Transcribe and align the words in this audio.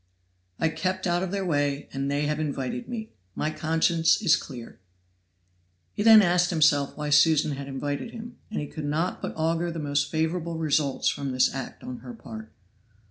"I 0.59 0.69
kept 0.69 1.05
out 1.05 1.21
of 1.21 1.29
their 1.29 1.45
way, 1.45 1.87
and 1.93 2.09
they 2.09 2.25
have 2.25 2.39
invited 2.39 2.87
me; 2.89 3.11
my 3.35 3.51
conscience 3.51 4.19
is 4.19 4.35
clear." 4.35 4.79
He 5.93 6.01
then 6.01 6.23
asked 6.23 6.49
himself 6.49 6.97
why 6.97 7.11
Susan 7.11 7.51
had 7.51 7.67
invited 7.67 8.09
him; 8.09 8.37
and 8.49 8.59
he 8.59 8.65
could 8.65 8.85
not 8.85 9.21
but 9.21 9.35
augur 9.35 9.69
the 9.69 9.77
most 9.77 10.09
favorable 10.09 10.57
results 10.57 11.07
from 11.07 11.31
this 11.33 11.53
act 11.53 11.83
on 11.83 11.99
her 11.99 12.15
part. 12.15 12.51